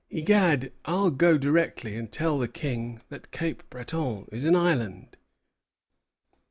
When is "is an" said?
4.31-4.55